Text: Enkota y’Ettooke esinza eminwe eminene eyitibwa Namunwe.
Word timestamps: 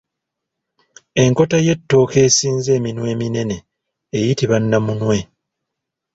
Enkota 1.23 1.57
y’Ettooke 1.65 2.17
esinza 2.27 2.69
eminwe 2.77 3.07
eminene 3.15 3.57
eyitibwa 4.17 4.57
Namunwe. 4.61 5.19